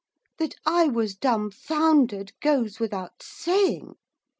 [0.39, 3.97] That I was dumfoundered, goes without saying.